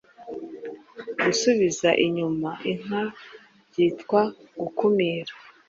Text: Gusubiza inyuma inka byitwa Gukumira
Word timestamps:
Gusubiza 1.21 1.89
inyuma 2.05 2.49
inka 2.71 3.01
byitwa 3.69 4.21
Gukumira 4.59 5.33